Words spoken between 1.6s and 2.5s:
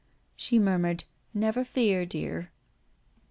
fear, dear."